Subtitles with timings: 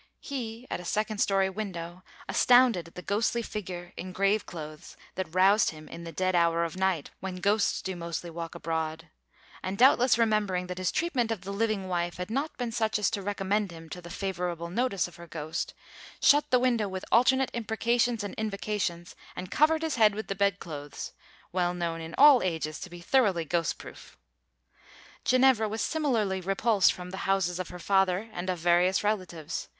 [0.19, 5.35] He, at a second story window, astounded at the ghostly figure in grave clothes that
[5.35, 9.09] roused him in the dead hour of night, "when ghosts do mostly walk abroad,"
[9.61, 13.11] and doubtless remembering that his treatment of the living wife had not been such as
[13.11, 15.75] to recommend him to the favorable notice of her ghost,
[16.19, 21.13] shut the window with alternate imprecations and invocations, and covered his head with the bedclothes
[21.51, 24.17] well known in all ages to be thoroughly ghost proof.
[25.25, 29.67] Ginevra was similarly repulsed from the houses of her father and of various relatives.